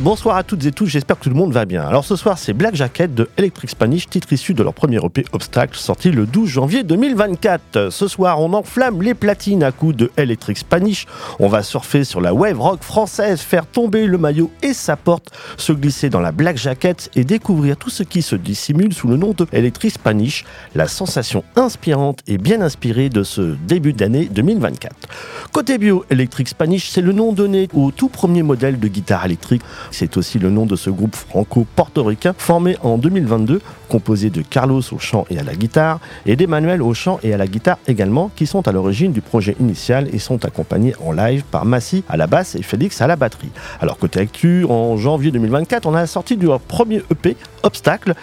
[0.00, 1.82] Bonsoir à toutes et tous, j'espère que tout le monde va bien.
[1.82, 5.24] Alors ce soir, c'est Black Jacket de Electric Spanish, titre issu de leur premier EP
[5.32, 7.88] Obstacle, sorti le 12 janvier 2024.
[7.90, 11.06] Ce soir, on enflamme les platines à coups de Electric Spanish.
[11.40, 15.32] On va surfer sur la wave rock française, faire tomber le maillot et sa porte,
[15.56, 19.16] se glisser dans la Black Jacket et découvrir tout ce qui se dissimule sous le
[19.16, 20.44] nom de Electric Spanish,
[20.76, 24.94] la sensation inspirante et bien inspirée de ce début d'année 2024.
[25.50, 29.62] Côté bio, Electric Spanish, c'est le nom donné au tout premier modèle de guitare électrique
[29.90, 34.98] c'est aussi le nom de ce groupe franco-portoricain formé en 2022, composé de Carlos au
[34.98, 38.46] chant et à la guitare et d'Emmanuel au chant et à la guitare également, qui
[38.46, 42.26] sont à l'origine du projet initial et sont accompagnés en live par Massy à la
[42.26, 43.50] basse et Félix à la batterie.
[43.80, 48.14] Alors côté actu, en janvier 2024, on a la sortie du premier EP Obstacle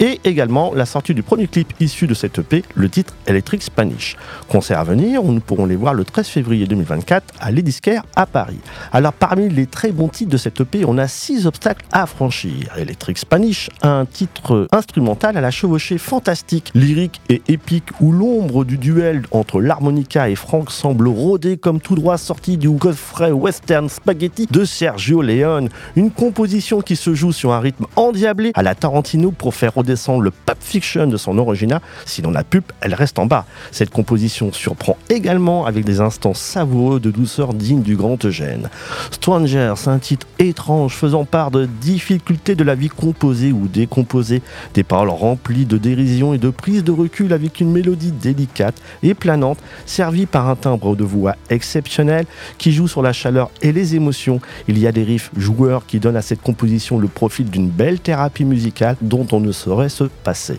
[0.00, 4.16] et également la sortie du premier clip issu de cet EP, le titre Electric Spanish.
[4.48, 8.60] Concert à venir, nous pourrons les voir le 13 février 2024 à l'Edisquaire à Paris.
[8.92, 12.76] Alors parmi les très bons titres de EP, on a six obstacles à franchir.
[12.76, 18.76] Electric Spanish, un titre instrumental à la chevauchée fantastique, lyrique et épique où l'ombre du
[18.76, 24.46] duel entre l'harmonica et Frank semble rôder comme tout droit sorti du Godfrey Western Spaghetti
[24.50, 25.68] de Sergio Leone.
[25.96, 30.20] Une composition qui se joue sur un rythme endiablé à la Tarantino pour faire redescendre
[30.20, 31.80] le pop fiction de son original.
[32.06, 33.46] Sinon la pub, elle reste en bas.
[33.70, 38.68] Cette composition surprend également avec des instants savoureux de douceur digne du grand Eugène.
[39.12, 44.42] Strangers, un titre étrange faisant part de difficultés de la vie composée ou décomposée,
[44.74, 49.14] des paroles remplies de dérision et de prise de recul avec une mélodie délicate et
[49.14, 52.26] planante, servie par un timbre de voix exceptionnel
[52.58, 54.40] qui joue sur la chaleur et les émotions.
[54.68, 58.00] Il y a des riffs joueurs qui donnent à cette composition le profil d'une belle
[58.00, 60.58] thérapie musicale dont on ne saurait se passer.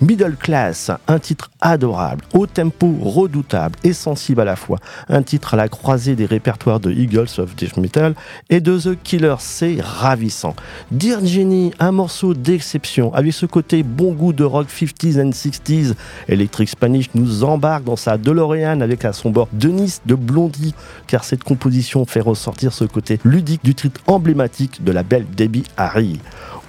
[0.00, 5.54] Middle Class, un titre adorable, au tempo redoutable et sensible à la fois, un titre
[5.54, 8.14] à la croisée des répertoires de Eagles of Death Metal
[8.50, 9.36] et de The Killer,
[9.80, 10.54] ravissant.
[10.90, 15.94] Dear Jenny, un morceau d'exception, avec ce côté bon goût de rock 50s and 60s.
[16.28, 20.74] Electric Spanish nous embarque dans sa DeLorean avec à son bord Denis de Blondie,
[21.06, 25.64] car cette composition fait ressortir ce côté ludique du titre emblématique de la belle Debbie
[25.76, 26.20] Harry.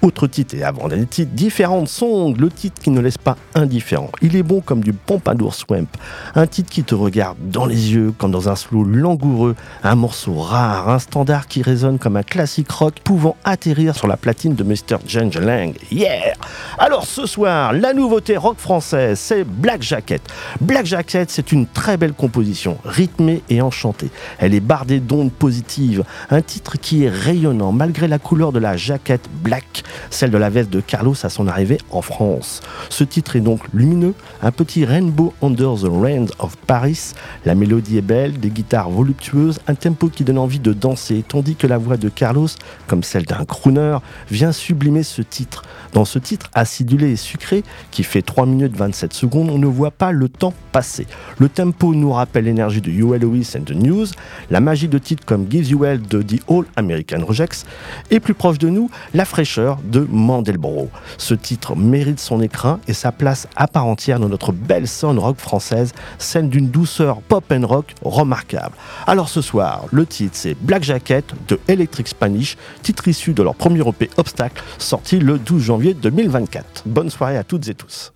[0.04, 4.10] Autre titre, et avant des titres, différentes songs, le titre qui ne laisse pas indifférent.
[4.22, 5.88] Il est bon comme du Pompadour Swamp,
[6.36, 10.34] un titre qui te regarde dans les yeux comme dans un slow langoureux, un morceau
[10.34, 14.64] rare, un standard qui résonne comme un classique rock pouvant atterrir sur la platine de
[14.64, 14.98] Mr.
[15.08, 15.76] James Lang.
[15.92, 16.34] Yeah
[16.78, 20.22] Alors ce soir, la nouveauté rock française, c'est Black Jacket.
[20.62, 24.10] Black Jacket, c'est une très belle composition, rythmée et enchantée.
[24.38, 28.78] Elle est bardée d'ondes positives, un titre qui est rayonnant malgré la couleur de la
[28.78, 32.62] jaquette black celle de la veste de Carlos à son arrivée en France.
[32.90, 37.14] Ce titre est donc lumineux, un petit rainbow under the rain of Paris.
[37.46, 41.56] La mélodie est belle, des guitares voluptueuses, un tempo qui donne envie de danser, tandis
[41.56, 42.48] que la voix de Carlos,
[42.88, 43.98] comme celle d'un crooner,
[44.30, 45.64] vient sublimer ce titre.
[45.94, 49.92] Dans ce titre acidulé et sucré, qui fait 3 minutes 27 secondes, on ne voit
[49.92, 51.06] pas le temps passer.
[51.38, 54.08] Le tempo nous rappelle l'énergie de You Lewis and the News,
[54.50, 57.66] la magie de titres comme Gives You Well de The All American Rejects,
[58.10, 60.90] et plus proche de nous, la fraîcheur de Mandelbrot.
[61.18, 65.20] Ce titre mérite son écrin et sa place à part entière dans notre belle sound
[65.20, 68.76] rock française, celle d'une douceur pop and rock remarquable.
[69.06, 73.56] Alors ce soir, le titre c'est Black Jacket de Electric Spanish, titre issu de leur
[73.56, 76.84] premier EP Obstacle, sorti le 12 janvier 2024.
[76.86, 78.12] Bonne soirée à toutes et tous.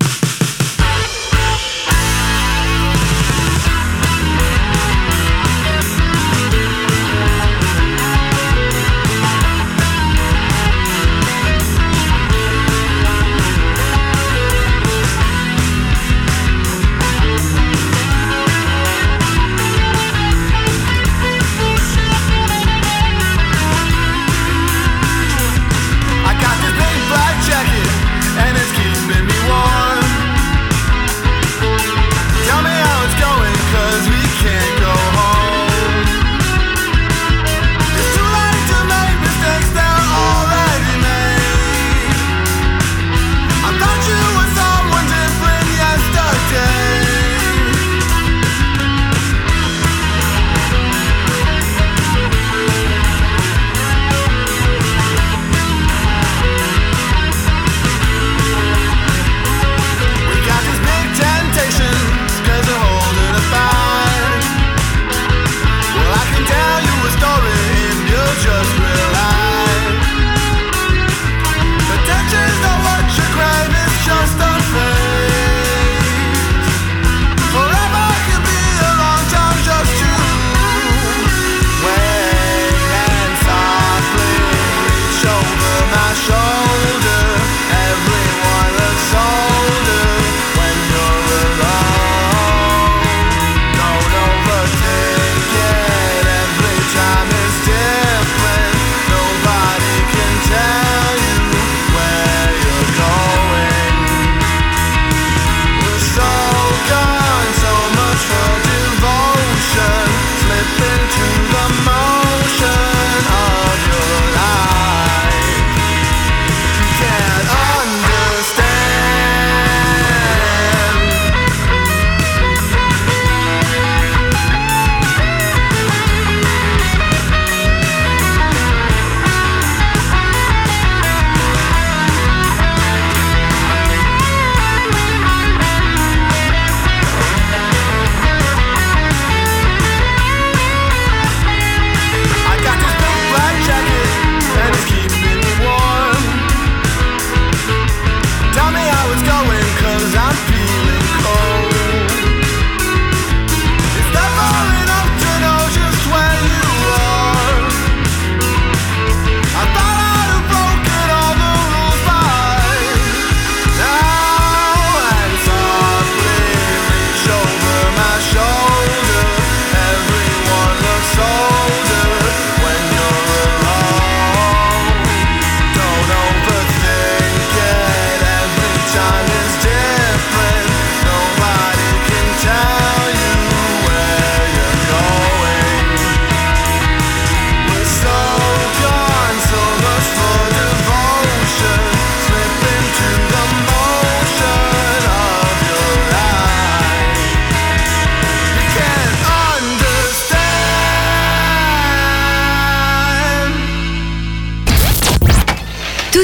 [66.57, 67.59] tell you a story
[67.89, 69.06] and you're just real.